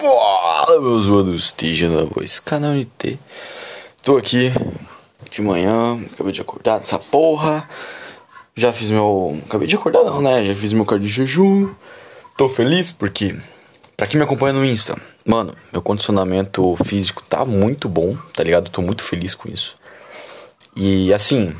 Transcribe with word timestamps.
Fala, 0.00 0.80
meus 0.80 1.10
manos, 1.10 1.44
esteja 1.44 1.86
na 1.90 2.04
voz, 2.04 2.40
canal 2.40 2.72
NT. 2.72 3.18
Tô 4.02 4.16
aqui 4.16 4.50
de 5.30 5.42
manhã, 5.42 6.00
acabei 6.10 6.32
de 6.32 6.40
acordar 6.40 6.78
dessa 6.78 6.98
porra. 6.98 7.68
Já 8.56 8.72
fiz 8.72 8.88
meu. 8.88 9.38
Acabei 9.44 9.68
de 9.68 9.76
acordar, 9.76 10.02
não, 10.04 10.22
né? 10.22 10.46
Já 10.46 10.56
fiz 10.56 10.72
meu 10.72 10.86
cardio 10.86 11.06
de 11.06 11.12
jejum. 11.12 11.74
Tô 12.34 12.48
feliz 12.48 12.90
porque, 12.90 13.36
pra 13.94 14.06
quem 14.06 14.16
me 14.16 14.24
acompanha 14.24 14.54
no 14.54 14.64
Insta, 14.64 14.96
mano, 15.26 15.54
meu 15.70 15.82
condicionamento 15.82 16.74
físico 16.82 17.22
tá 17.28 17.44
muito 17.44 17.86
bom, 17.86 18.16
tá 18.32 18.42
ligado? 18.42 18.70
Tô 18.70 18.80
muito 18.80 19.02
feliz 19.02 19.34
com 19.34 19.50
isso. 19.50 19.76
E 20.74 21.12
assim, 21.12 21.54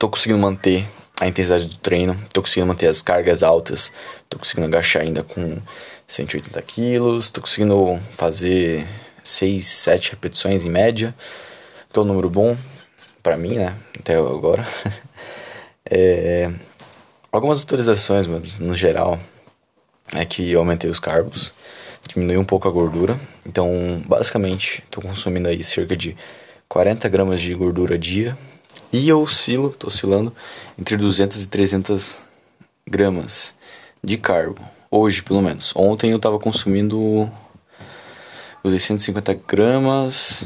tô 0.00 0.08
conseguindo 0.08 0.40
manter 0.40 0.84
a 1.20 1.28
intensidade 1.28 1.66
do 1.66 1.78
treino, 1.78 2.18
tô 2.32 2.42
conseguindo 2.42 2.66
manter 2.66 2.88
as 2.88 3.00
cargas 3.00 3.44
altas, 3.44 3.92
tô 4.28 4.38
conseguindo 4.38 4.66
agachar 4.66 5.02
ainda 5.02 5.22
com 5.22 5.58
180 6.06 6.60
quilos, 6.62 7.30
tô 7.30 7.40
conseguindo 7.40 8.00
fazer 8.12 8.86
6, 9.22 9.66
7 9.66 10.10
repetições 10.12 10.64
em 10.64 10.70
média, 10.70 11.14
que 11.92 11.98
é 11.98 12.02
um 12.02 12.04
número 12.04 12.30
bom 12.30 12.56
para 13.22 13.36
mim, 13.36 13.56
né, 13.56 13.76
até 13.98 14.16
agora. 14.16 14.66
é, 15.88 16.50
algumas 17.30 17.62
atualizações, 17.62 18.26
mas 18.26 18.58
no 18.58 18.76
geral, 18.76 19.18
é 20.14 20.24
que 20.24 20.50
eu 20.50 20.60
aumentei 20.60 20.88
os 20.88 21.00
carbos, 21.00 21.52
diminui 22.08 22.36
um 22.36 22.44
pouco 22.44 22.68
a 22.68 22.70
gordura, 22.70 23.18
então 23.44 24.02
basicamente 24.06 24.84
tô 24.90 25.00
consumindo 25.00 25.48
aí 25.48 25.64
cerca 25.64 25.96
de 25.96 26.16
40 26.68 27.08
gramas 27.08 27.40
de 27.40 27.52
gordura 27.54 27.98
dia, 27.98 28.36
e 28.92 29.08
eu 29.08 29.20
oscilo, 29.20 29.70
tô 29.70 29.88
oscilando 29.88 30.32
entre 30.78 30.96
200 30.96 31.42
e 31.42 31.48
300 31.48 32.18
gramas 32.88 33.55
de 34.06 34.16
carbo. 34.16 34.62
Hoje, 34.88 35.20
pelo 35.20 35.42
menos. 35.42 35.72
Ontem 35.74 36.12
eu 36.12 36.20
tava 36.20 36.38
consumindo. 36.38 37.28
Usei 38.62 38.78
150 38.78 39.34
gramas. 39.34 40.44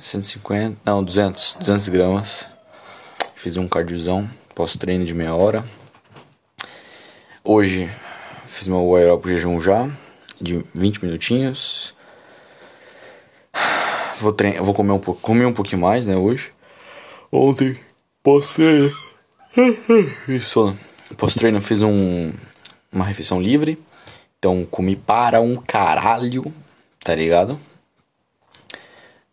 150. 0.00 0.76
Não, 0.84 1.02
200. 1.02 1.56
200 1.58 1.88
gramas. 1.88 2.48
Fiz 3.34 3.56
um 3.56 3.66
cardiozão 3.66 4.30
pós-treino 4.54 5.04
de 5.04 5.12
meia 5.12 5.34
hora. 5.34 5.64
Hoje 7.42 7.90
fiz 8.46 8.68
meu 8.68 8.94
aeróbico 8.94 9.28
jejum 9.28 9.60
já. 9.60 9.90
De 10.40 10.64
20 10.72 11.04
minutinhos. 11.04 11.92
Vou, 14.20 14.32
trein... 14.32 14.54
vou 14.62 14.72
comer 14.72 14.92
um 14.92 15.00
pouco. 15.00 15.20
Comer 15.20 15.46
um 15.46 15.52
pouquinho 15.52 15.82
mais, 15.82 16.06
né, 16.06 16.14
hoje. 16.14 16.52
Ontem, 17.32 17.76
pós-treino. 18.22 18.94
Isso. 20.28 20.76
Pós-treino 21.16 21.60
fiz 21.60 21.82
um, 21.82 22.32
uma 22.92 23.04
refeição 23.04 23.40
livre. 23.40 23.82
Então 24.38 24.64
comi 24.64 24.96
para 24.96 25.40
um 25.40 25.56
caralho, 25.56 26.52
tá 27.00 27.14
ligado? 27.14 27.58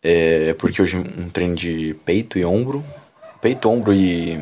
É, 0.01 0.53
porque 0.53 0.81
hoje 0.81 0.97
um 0.97 1.29
treino 1.29 1.55
de 1.55 1.95
peito 2.05 2.37
e 2.37 2.45
ombro. 2.45 2.83
Peito, 3.41 3.69
ombro 3.69 3.93
e 3.93 4.41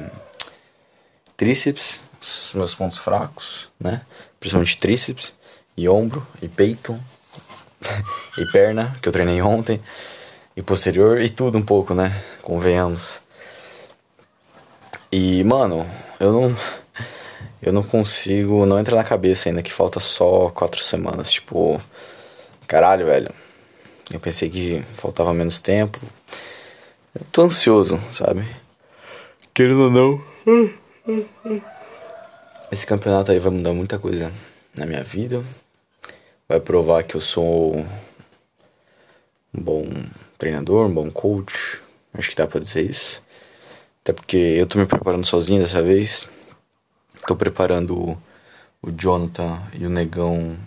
tríceps, 1.35 1.99
os 2.21 2.53
meus 2.53 2.73
pontos 2.73 2.97
fracos, 2.97 3.69
né? 3.79 4.01
Principalmente 4.39 4.77
tríceps 4.77 5.33
e 5.77 5.87
ombro 5.87 6.25
e 6.41 6.47
peito 6.47 6.99
e 8.37 8.45
perna, 8.51 8.95
que 9.01 9.07
eu 9.07 9.13
treinei 9.13 9.41
ontem, 9.41 9.81
e 10.55 10.61
posterior 10.61 11.19
e 11.21 11.29
tudo 11.29 11.57
um 11.57 11.63
pouco, 11.63 11.93
né? 11.93 12.23
Convenhamos. 12.41 13.19
E, 15.11 15.43
mano, 15.43 15.89
eu 16.19 16.31
não. 16.31 16.55
Eu 17.61 17.73
não 17.73 17.83
consigo. 17.83 18.65
Não 18.65 18.79
entra 18.79 18.95
na 18.95 19.03
cabeça 19.03 19.49
ainda 19.49 19.63
que 19.63 19.71
falta 19.71 19.99
só 19.99 20.49
quatro 20.49 20.81
semanas. 20.81 21.31
Tipo. 21.31 21.81
Caralho, 22.67 23.05
velho. 23.05 23.29
Eu 24.11 24.19
pensei 24.19 24.49
que 24.49 24.83
faltava 24.95 25.33
menos 25.33 25.59
tempo. 25.59 25.99
Eu 27.13 27.25
tô 27.31 27.43
ansioso, 27.43 27.99
sabe? 28.11 28.45
Querendo 29.53 29.83
ou 29.83 29.89
não. 29.89 30.23
Esse 32.71 32.85
campeonato 32.85 33.31
aí 33.31 33.39
vai 33.39 33.51
mudar 33.51 33.73
muita 33.73 33.97
coisa 33.97 34.31
na 34.75 34.85
minha 34.85 35.03
vida. 35.03 35.43
Vai 36.47 36.59
provar 36.59 37.03
que 37.03 37.15
eu 37.15 37.21
sou 37.21 37.77
um 37.77 39.61
bom 39.61 39.83
treinador, 40.37 40.87
um 40.87 40.93
bom 40.93 41.09
coach. 41.09 41.81
Acho 42.13 42.29
que 42.29 42.35
dá 42.35 42.45
pra 42.45 42.59
dizer 42.59 42.89
isso. 42.89 43.23
Até 44.03 44.13
porque 44.13 44.37
eu 44.37 44.67
tô 44.67 44.77
me 44.77 44.85
preparando 44.85 45.25
sozinho 45.25 45.61
dessa 45.61 45.81
vez. 45.81 46.27
Tô 47.27 47.35
preparando 47.35 47.97
o, 47.97 48.17
o 48.81 48.91
Jonathan 48.91 49.61
e 49.73 49.85
o 49.85 49.89
Negão. 49.89 50.57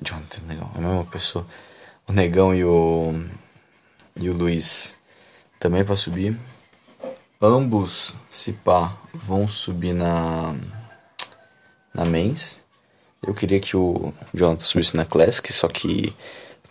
Jonathan 0.00 0.42
Negão, 0.46 0.70
é 0.74 0.78
a 0.78 0.80
mesma 0.80 1.04
pessoa. 1.04 1.46
O 2.08 2.12
Negão 2.12 2.54
e 2.54 2.64
o. 2.64 3.24
E 4.16 4.30
o 4.30 4.34
Luiz 4.36 4.96
também 5.58 5.84
para 5.84 5.96
subir. 5.96 6.38
Ambos, 7.40 8.14
se 8.30 8.52
pá, 8.52 8.96
vão 9.12 9.48
subir 9.48 9.92
na. 9.92 10.54
Na 11.92 12.04
Mens. 12.04 12.62
Eu 13.26 13.34
queria 13.34 13.58
que 13.58 13.76
o 13.76 14.12
Jonathan 14.32 14.64
subisse 14.64 14.96
na 14.96 15.04
Classic, 15.04 15.50
só 15.52 15.66
que 15.66 16.14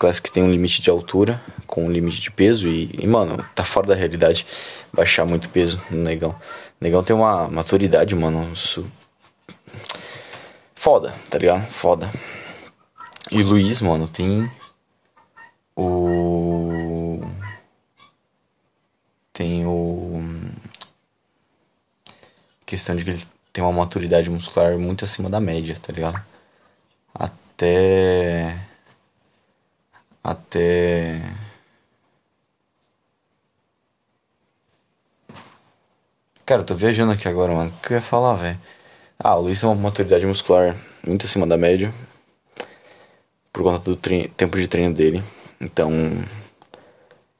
Classic 0.03 0.29
tem 0.29 0.43
um 0.43 0.51
limite 0.51 0.81
de 0.81 0.89
altura, 0.89 1.41
com 1.65 1.85
um 1.85 1.89
limite 1.89 2.19
de 2.19 2.29
peso 2.29 2.67
e, 2.67 2.91
e, 2.99 3.07
mano, 3.07 3.41
tá 3.55 3.63
fora 3.63 3.87
da 3.87 3.95
realidade 3.95 4.45
baixar 4.91 5.25
muito 5.25 5.47
peso 5.47 5.81
no 5.89 6.03
negão. 6.03 6.31
O 6.31 6.83
negão 6.83 7.01
tem 7.01 7.15
uma 7.15 7.47
maturidade, 7.47 8.13
mano, 8.13 8.51
isso... 8.51 8.85
foda, 10.83 11.15
tá 11.29 11.37
ligado? 11.37 11.65
Foda. 11.71 12.11
E 13.31 13.41
o 13.41 13.47
Luiz, 13.47 13.81
mano, 13.81 14.05
tem 14.05 14.51
o 15.77 17.21
tem 19.31 19.65
o 19.65 20.21
questão 22.65 22.97
de 22.97 23.05
que 23.05 23.11
ele 23.11 23.25
tem 23.53 23.63
uma 23.63 23.71
maturidade 23.71 24.29
muscular 24.29 24.77
muito 24.77 25.05
acima 25.05 25.29
da 25.29 25.39
média, 25.39 25.73
tá 25.79 25.93
ligado? 25.93 26.21
Até 27.13 28.59
até 30.21 31.21
Cara, 36.45 36.61
eu 36.61 36.65
tô 36.65 36.75
viajando 36.75 37.13
aqui 37.13 37.27
agora, 37.27 37.53
mano. 37.53 37.69
O 37.71 37.87
que 37.87 37.93
eu 37.93 37.97
ia 37.97 38.01
falar, 38.01 38.35
velho? 38.35 38.59
Ah, 39.19 39.35
o 39.35 39.41
Luiz 39.41 39.59
tem 39.59 39.69
uma 39.69 39.75
maturidade 39.75 40.25
muscular 40.25 40.75
muito 41.05 41.25
acima 41.25 41.47
da 41.47 41.57
média. 41.57 41.93
Por 43.51 43.63
conta 43.63 43.91
do 43.91 43.95
tempo 43.95 44.57
de 44.57 44.67
treino 44.67 44.93
dele. 44.93 45.23
Então. 45.61 45.91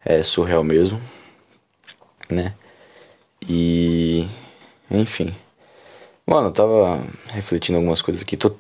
É 0.05 0.21
surreal 0.21 0.63
mesmo. 0.63 1.01
Né? 2.29 2.53
E. 3.47 4.27
Enfim. 4.89 5.33
Mano, 6.25 6.47
eu 6.47 6.51
tava 6.51 7.01
refletindo 7.27 7.77
algumas 7.77 8.01
coisas 8.01 8.21
aqui. 8.21 8.37
Tô. 8.37 8.55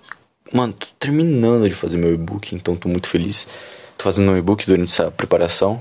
Mano, 0.51 0.73
tô 0.73 0.87
terminando 0.99 1.67
de 1.67 1.75
fazer 1.75 1.97
meu 1.97 2.13
e-book, 2.13 2.55
então 2.55 2.75
tô 2.75 2.89
muito 2.89 3.07
feliz. 3.07 3.47
Tô 3.97 4.03
fazendo 4.03 4.31
um 4.31 4.37
e-book 4.37 4.65
durante 4.65 4.91
essa 4.91 5.09
preparação. 5.09 5.77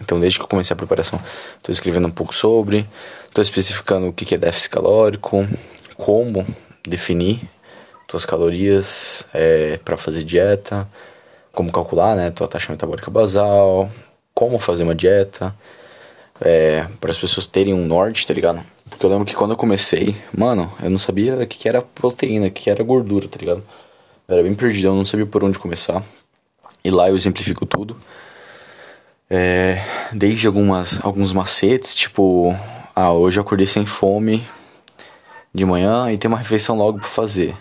Então, 0.00 0.20
desde 0.20 0.38
que 0.38 0.44
eu 0.44 0.48
comecei 0.48 0.74
a 0.74 0.76
preparação, 0.76 1.20
tô 1.62 1.72
escrevendo 1.72 2.06
um 2.06 2.10
pouco 2.10 2.34
sobre, 2.34 2.86
tô 3.32 3.40
especificando 3.40 4.08
o 4.08 4.12
que 4.12 4.34
é 4.34 4.38
déficit 4.38 4.70
calórico, 4.70 5.46
como 6.02 6.44
definir 6.84 7.48
tuas 8.08 8.24
calorias 8.24 9.24
é, 9.32 9.78
para 9.84 9.96
fazer 9.96 10.24
dieta, 10.24 10.88
como 11.52 11.70
calcular, 11.70 12.16
né, 12.16 12.28
tua 12.28 12.48
taxa 12.48 12.72
metabólica 12.72 13.08
basal, 13.08 13.88
como 14.34 14.58
fazer 14.58 14.82
uma 14.82 14.96
dieta, 14.96 15.54
é, 16.40 16.88
para 17.00 17.12
as 17.12 17.18
pessoas 17.18 17.46
terem 17.46 17.72
um 17.72 17.86
norte, 17.86 18.26
tá 18.26 18.34
ligado? 18.34 18.64
Porque 18.90 19.06
eu 19.06 19.10
lembro 19.10 19.24
que 19.24 19.36
quando 19.36 19.52
eu 19.52 19.56
comecei, 19.56 20.16
mano, 20.36 20.72
eu 20.82 20.90
não 20.90 20.98
sabia 20.98 21.36
o 21.36 21.46
que, 21.46 21.56
que 21.56 21.68
era 21.68 21.80
proteína, 21.80 22.48
o 22.48 22.50
que, 22.50 22.64
que 22.64 22.70
era 22.70 22.82
gordura, 22.82 23.28
tá 23.28 23.38
ligado? 23.38 23.62
Eu 24.26 24.34
era 24.34 24.42
bem 24.42 24.56
perdido, 24.56 24.88
eu 24.88 24.96
não 24.96 25.06
sabia 25.06 25.24
por 25.24 25.44
onde 25.44 25.56
começar. 25.56 26.02
E 26.82 26.90
lá 26.90 27.08
eu 27.08 27.16
exemplifico 27.16 27.64
tudo. 27.64 27.96
É, 29.30 29.84
desde 30.12 30.48
algumas, 30.48 30.98
alguns 31.04 31.32
macetes, 31.32 31.94
tipo, 31.94 32.56
ah, 32.92 33.12
hoje 33.12 33.38
eu 33.38 33.42
acordei 33.42 33.68
sem 33.68 33.86
fome 33.86 34.44
de 35.54 35.64
manhã 35.64 36.10
e 36.10 36.18
tem 36.18 36.28
uma 36.28 36.38
refeição 36.38 36.76
logo 36.76 36.98
para 36.98 37.08
fazer. 37.08 37.56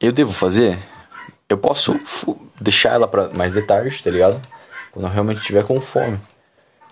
Eu 0.00 0.12
devo 0.12 0.32
fazer? 0.32 0.78
Eu 1.48 1.58
posso 1.58 1.98
deixar 2.60 2.94
ela 2.94 3.06
para 3.06 3.30
mais 3.30 3.52
de 3.52 3.62
tarde, 3.62 4.02
tá 4.02 4.10
ligado? 4.10 4.40
Quando 4.92 5.06
eu 5.06 5.12
realmente 5.12 5.42
tiver 5.42 5.64
com 5.64 5.80
fome. 5.80 6.18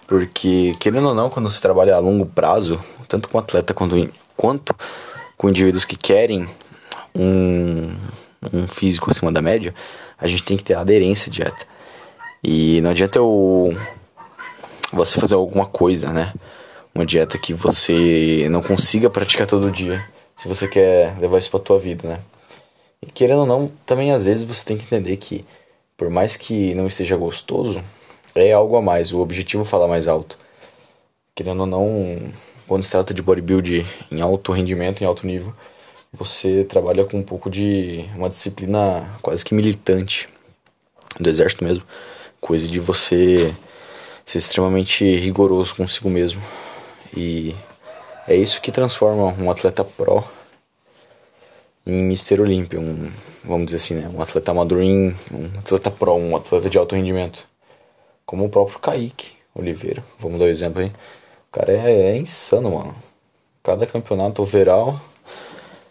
Porque, 0.06 0.72
querendo 0.78 1.08
ou 1.08 1.14
não, 1.14 1.30
quando 1.30 1.48
se 1.48 1.60
trabalha 1.60 1.94
a 1.94 1.98
longo 1.98 2.26
prazo, 2.26 2.78
tanto 3.08 3.28
com 3.28 3.38
atleta 3.38 3.72
quanto, 3.72 4.12
quanto 4.36 4.74
com 5.36 5.48
indivíduos 5.48 5.84
que 5.84 5.96
querem 5.96 6.46
um, 7.14 7.94
um 8.52 8.68
físico 8.68 9.10
acima 9.10 9.32
da 9.32 9.40
média, 9.40 9.74
a 10.18 10.26
gente 10.26 10.42
tem 10.42 10.56
que 10.56 10.64
ter 10.64 10.74
aderência 10.74 11.30
à 11.30 11.32
dieta. 11.32 11.66
E 12.44 12.80
não 12.82 12.90
adianta 12.90 13.18
eu 13.18 13.76
você 14.92 15.18
fazer 15.18 15.34
alguma 15.34 15.66
coisa, 15.66 16.12
né? 16.12 16.32
Uma 16.94 17.06
dieta 17.06 17.38
que 17.38 17.54
você 17.54 18.46
não 18.50 18.62
consiga 18.62 19.08
praticar 19.08 19.46
todo 19.46 19.70
dia, 19.70 20.04
se 20.36 20.46
você 20.46 20.68
quer 20.68 21.18
levar 21.18 21.38
isso 21.38 21.50
pra 21.50 21.60
tua 21.60 21.78
vida, 21.78 22.06
né? 22.06 22.18
E 23.00 23.06
querendo 23.06 23.40
ou 23.40 23.46
não, 23.46 23.72
também 23.86 24.12
às 24.12 24.26
vezes 24.26 24.44
você 24.44 24.64
tem 24.64 24.76
que 24.76 24.84
entender 24.84 25.16
que 25.16 25.44
por 25.96 26.10
mais 26.10 26.36
que 26.36 26.74
não 26.74 26.86
esteja 26.86 27.16
gostoso, 27.16 27.82
é 28.34 28.52
algo 28.52 28.76
a 28.76 28.82
mais. 28.82 29.12
O 29.12 29.20
objetivo 29.20 29.64
falar 29.64 29.86
mais 29.86 30.08
alto. 30.08 30.38
Querendo 31.34 31.60
ou 31.60 31.66
não, 31.66 32.18
quando 32.66 32.82
se 32.82 32.90
trata 32.90 33.14
de 33.14 33.22
bodybuilding 33.22 33.86
em 34.10 34.20
alto 34.20 34.52
rendimento, 34.52 35.02
em 35.02 35.06
alto 35.06 35.26
nível, 35.26 35.54
você 36.12 36.64
trabalha 36.64 37.04
com 37.04 37.18
um 37.18 37.22
pouco 37.22 37.48
de 37.48 38.04
uma 38.14 38.28
disciplina 38.28 39.08
quase 39.22 39.44
que 39.44 39.54
militante 39.54 40.28
do 41.18 41.28
exército 41.28 41.64
mesmo, 41.64 41.84
coisa 42.40 42.66
de 42.66 42.80
você 42.80 43.54
ser 44.24 44.38
extremamente 44.38 45.04
rigoroso 45.04 45.74
consigo 45.74 46.10
mesmo. 46.10 46.42
E 47.16 47.54
é 48.26 48.34
isso 48.34 48.60
que 48.60 48.72
transforma 48.72 49.34
um 49.42 49.50
atleta 49.50 49.84
pro 49.84 50.24
em 51.84 52.02
Mister 52.04 52.40
Olímpia, 52.40 52.78
um, 52.78 53.10
vamos 53.44 53.66
dizer 53.66 53.78
assim, 53.78 53.94
né, 53.94 54.08
um 54.08 54.22
atleta 54.22 54.52
amador 54.52 54.80
em 54.82 55.08
um 55.32 55.58
atleta 55.58 55.90
pro, 55.90 56.14
um 56.14 56.36
atleta 56.36 56.70
de 56.70 56.78
alto 56.78 56.94
rendimento. 56.94 57.46
Como 58.24 58.44
o 58.44 58.48
próprio 58.48 58.78
Kaique 58.78 59.32
Oliveira, 59.54 60.02
vamos 60.18 60.38
dar 60.38 60.44
um 60.44 60.48
exemplo 60.48 60.80
aí. 60.80 60.88
O 60.88 61.52
cara 61.52 61.72
é, 61.72 62.12
é 62.12 62.16
insano, 62.16 62.70
mano. 62.70 62.94
Cada 63.64 63.84
campeonato 63.84 64.42
overall 64.42 65.00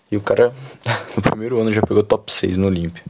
e 0.09 0.15
o 0.15 0.21
cara 0.21 0.53
no 1.15 1.21
primeiro 1.21 1.59
ano 1.59 1.73
já 1.73 1.81
pegou 1.81 2.03
top 2.03 2.31
6 2.31 2.57
no 2.57 2.67
Olímpia. 2.67 3.03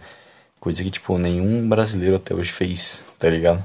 Coisa 0.60 0.84
que, 0.84 0.92
tipo, 0.92 1.18
nenhum 1.18 1.68
brasileiro 1.68 2.18
até 2.18 2.34
hoje 2.34 2.52
fez, 2.52 3.04
tá 3.18 3.30
ligado? 3.30 3.64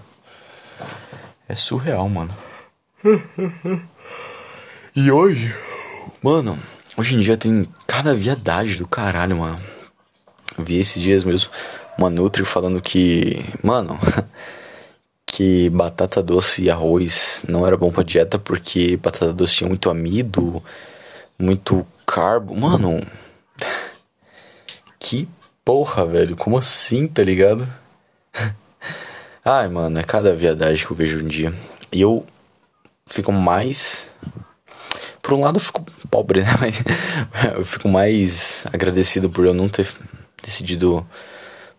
É 1.49 1.55
surreal, 1.55 2.09
mano. 2.09 2.37
e 4.97 5.13
hoje, 5.13 5.55
mano, 6.23 6.59
hoje 6.97 7.17
em 7.17 7.19
dia 7.19 7.37
tem 7.37 7.69
cada 7.87 8.15
viadagem 8.15 8.79
do 8.79 8.89
caralho, 8.89 9.37
mano. 9.37 9.61
Vi 10.59 10.79
esses 10.79 11.03
dias 11.03 11.23
mesmo 11.23 11.51
uma 11.99 12.09
Nutri 12.09 12.47
falando 12.47 12.81
que, 12.81 13.45
mano, 13.63 13.99
que 15.27 15.69
batata 15.69 16.23
doce 16.23 16.63
e 16.63 16.71
arroz 16.71 17.45
não 17.47 17.67
era 17.67 17.77
bom 17.77 17.91
pra 17.91 18.03
dieta 18.03 18.39
porque 18.39 18.97
batata 18.97 19.35
doce 19.35 19.57
tinha 19.57 19.69
muito 19.69 19.91
amido, 19.91 20.63
muito 21.39 21.87
carbo. 22.07 22.57
Mano, 22.57 22.99
que 24.99 25.29
porra, 25.63 26.07
velho, 26.07 26.35
como 26.37 26.57
assim, 26.57 27.07
tá 27.07 27.23
ligado? 27.23 27.69
Ai, 29.45 29.69
mano, 29.69 30.01
é 30.01 30.03
cada 30.03 30.35
viadagem 30.35 30.87
que 30.87 30.91
eu 30.91 30.97
vejo 30.97 31.23
um 31.23 31.29
dia. 31.29 31.53
E 31.93 32.01
eu 32.01 32.25
fico 33.07 33.31
mais. 33.31 34.09
Por 35.27 35.35
um 35.35 35.41
lado 35.41 35.57
eu 35.57 35.61
fico 35.61 35.85
pobre, 36.09 36.43
né? 36.43 36.55
Mas 36.63 36.77
eu 37.57 37.65
fico 37.65 37.89
mais 37.89 38.65
agradecido 38.73 39.29
por 39.29 39.45
eu 39.45 39.53
não 39.53 39.69
ter 39.69 39.85
decidido 40.41 41.05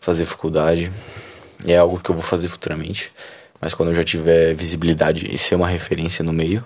fazer 0.01 0.25
faculdade. 0.25 0.91
É 1.65 1.77
algo 1.77 1.97
que 1.97 2.09
eu 2.09 2.15
vou 2.15 2.21
fazer 2.21 2.49
futuramente. 2.49 3.09
Mas 3.61 3.73
quando 3.73 3.87
eu 3.89 3.95
já 3.95 4.03
tiver 4.03 4.53
visibilidade 4.53 5.33
e 5.33 5.37
ser 5.37 5.55
uma 5.55 5.69
referência 5.69 6.25
no 6.25 6.33
meio. 6.33 6.61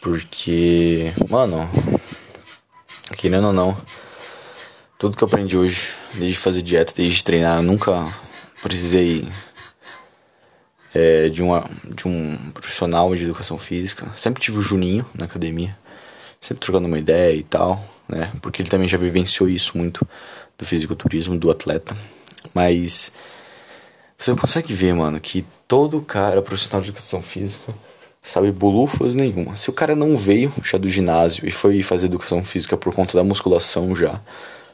Porque, 0.00 1.12
mano, 1.30 1.70
querendo 3.16 3.46
ou 3.46 3.52
não, 3.52 3.76
tudo 4.98 5.16
que 5.16 5.22
eu 5.22 5.28
aprendi 5.28 5.56
hoje, 5.56 5.90
desde 6.14 6.36
fazer 6.36 6.62
dieta, 6.62 6.92
desde 6.96 7.22
treinar, 7.22 7.58
eu 7.58 7.62
nunca 7.62 8.12
precisei 8.60 9.24
é, 10.94 11.28
de, 11.28 11.42
uma, 11.42 11.68
de 11.84 12.06
um 12.06 12.36
profissional 12.52 13.14
de 13.14 13.24
educação 13.24 13.58
física. 13.58 14.10
Sempre 14.14 14.40
tive 14.40 14.58
o 14.58 14.62
Juninho 14.62 15.04
na 15.14 15.24
academia, 15.24 15.76
sempre 16.40 16.60
trocando 16.60 16.86
uma 16.86 16.98
ideia 16.98 17.34
e 17.34 17.42
tal, 17.42 17.84
né? 18.08 18.32
Porque 18.40 18.62
ele 18.62 18.70
também 18.70 18.86
já 18.86 18.96
vivenciou 18.96 19.48
isso 19.48 19.76
muito 19.76 20.06
do 20.56 20.64
fisiculturismo, 20.64 21.36
do 21.36 21.50
atleta. 21.50 21.96
Mas 22.54 23.10
você 24.16 24.34
consegue 24.36 24.72
ver, 24.72 24.94
mano, 24.94 25.18
que 25.18 25.44
todo 25.66 26.00
cara 26.00 26.40
profissional 26.40 26.80
de 26.80 26.88
educação 26.88 27.20
física 27.20 27.74
sabe 28.22 28.50
bolufas 28.52 29.14
nenhuma. 29.14 29.56
Se 29.56 29.68
o 29.68 29.72
cara 29.72 29.94
não 29.94 30.16
veio 30.16 30.52
já 30.62 30.78
do 30.78 30.88
ginásio 30.88 31.46
e 31.46 31.50
foi 31.50 31.82
fazer 31.82 32.06
educação 32.06 32.42
física 32.44 32.76
por 32.76 32.94
conta 32.94 33.16
da 33.16 33.24
musculação 33.24 33.94
já, 33.94 34.20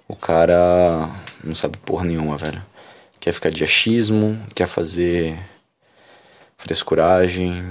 o 0.07 0.15
cara 0.15 1.09
não 1.43 1.55
sabe 1.55 1.79
porra 1.79 2.05
nenhuma, 2.05 2.37
velho. 2.37 2.63
Quer 3.19 3.33
ficar 3.33 3.51
de 3.51 3.65
achismo, 3.65 4.39
quer 4.55 4.67
fazer 4.67 5.37
frescuragem, 6.61 7.65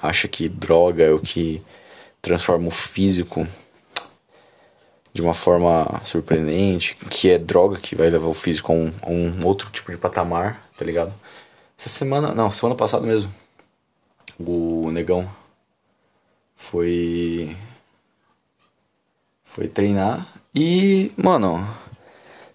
acha 0.00 0.28
que 0.28 0.48
droga 0.48 1.02
é 1.02 1.10
o 1.10 1.18
que 1.18 1.60
transforma 2.22 2.68
o 2.68 2.70
físico 2.70 3.46
de 5.12 5.20
uma 5.20 5.34
forma 5.34 6.00
surpreendente, 6.04 6.94
que 7.10 7.28
é 7.30 7.38
droga 7.38 7.78
que 7.78 7.96
vai 7.96 8.08
levar 8.08 8.28
o 8.28 8.34
físico 8.34 8.70
a 8.70 8.74
um, 8.74 8.92
a 9.02 9.10
um 9.10 9.44
outro 9.44 9.68
tipo 9.70 9.90
de 9.90 9.98
patamar, 9.98 10.68
tá 10.78 10.84
ligado? 10.84 11.12
Essa 11.76 11.88
semana, 11.88 12.34
não, 12.34 12.52
semana 12.52 12.76
passada 12.76 13.04
mesmo, 13.04 13.34
o 14.38 14.90
negão 14.92 15.28
foi 16.54 17.56
foi 19.44 19.66
treinar 19.66 20.26
e, 20.54 21.10
mano, 21.16 21.66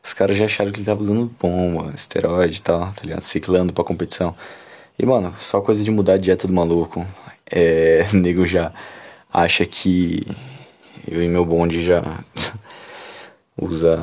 os 0.02 0.14
caras 0.14 0.38
já 0.38 0.46
acharam 0.46 0.72
que 0.72 0.80
ele 0.80 0.86
tava 0.86 1.02
usando 1.02 1.36
bomba, 1.40 1.92
esteroide 1.94 2.60
e 2.60 2.62
tal, 2.62 2.92
tá 2.92 3.02
ligado? 3.04 3.22
Ciclando 3.22 3.74
pra 3.74 3.84
competição. 3.84 4.36
E, 5.02 5.06
mano, 5.06 5.34
só 5.40 5.60
coisa 5.62 5.84
de 5.84 5.90
mudar 5.90 6.14
a 6.14 6.18
dieta 6.18 6.46
do 6.46 6.54
maluco. 6.54 7.04
É, 7.50 8.06
nego 8.14 8.46
já 8.46 8.72
acha 9.34 9.66
que 9.66 10.22
eu 11.08 11.24
e 11.24 11.28
meu 11.28 11.44
bonde 11.44 11.84
já 11.84 12.04
usa 13.60 14.00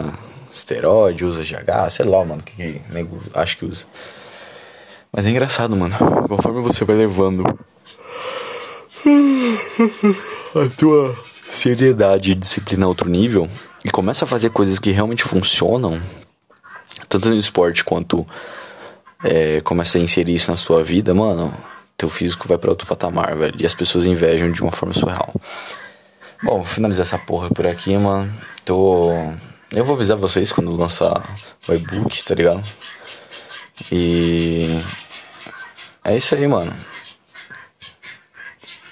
esteroide, 0.52 1.24
usa 1.24 1.44
GH, 1.44 1.90
sei 1.92 2.04
lá, 2.04 2.24
mano, 2.24 2.42
que, 2.42 2.56
que 2.56 2.82
nego 2.92 3.22
acho 3.32 3.58
que 3.58 3.64
usa. 3.64 3.84
Mas 5.12 5.24
é 5.24 5.30
engraçado, 5.30 5.76
mano. 5.76 5.94
Conforme 6.26 6.62
você 6.62 6.84
vai 6.84 6.96
levando 6.96 7.44
a 9.06 10.68
tua 10.76 11.16
seriedade 11.48 12.32
e 12.32 12.34
disciplina 12.34 12.86
a 12.86 12.88
outro 12.88 13.08
nível, 13.08 13.48
e 13.84 13.90
começa 13.90 14.24
a 14.24 14.28
fazer 14.28 14.50
coisas 14.50 14.80
que 14.80 14.90
realmente 14.90 15.22
funcionam, 15.22 16.02
tanto 17.08 17.28
no 17.28 17.36
esporte 17.36 17.84
quanto 17.84 18.26
é, 19.22 19.60
começa 19.60 19.98
a 19.98 20.00
inserir 20.00 20.34
isso 20.34 20.50
na 20.50 20.56
sua 20.56 20.82
vida, 20.82 21.12
mano, 21.14 21.52
teu 21.96 22.08
físico 22.08 22.46
vai 22.46 22.56
para 22.56 22.70
outro 22.70 22.86
patamar, 22.86 23.36
velho. 23.36 23.56
E 23.58 23.66
as 23.66 23.74
pessoas 23.74 24.04
invejam 24.04 24.50
de 24.52 24.62
uma 24.62 24.70
forma 24.70 24.94
surreal. 24.94 25.34
Bom, 26.42 26.56
vou 26.58 26.64
finalizar 26.64 27.04
essa 27.04 27.18
porra 27.18 27.50
por 27.50 27.66
aqui, 27.66 27.96
mano. 27.96 28.32
Tô. 28.64 29.10
Eu 29.72 29.84
vou 29.84 29.96
avisar 29.96 30.16
vocês 30.16 30.52
quando 30.52 30.74
lançar 30.74 31.20
o 31.66 31.74
e-book, 31.74 32.24
tá 32.24 32.34
ligado? 32.34 32.64
E. 33.90 34.82
É 36.04 36.16
isso 36.16 36.34
aí, 36.34 36.46
mano. 36.46 36.72